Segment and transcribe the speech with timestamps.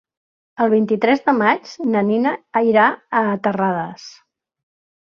[0.63, 2.35] El vint-i-tres de maig na Nina
[2.71, 2.89] irà
[3.23, 4.13] a Terrades.